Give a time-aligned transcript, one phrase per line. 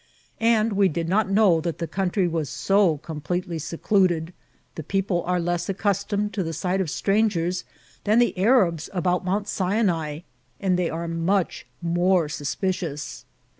[0.39, 4.33] And we did not know that the country was so completely secluded;
[4.73, 7.65] the people are less accustomed to the sight of strangers
[8.03, 10.21] than the Arabs about Mount Sinai,
[10.59, 13.25] and they are much more suspicious.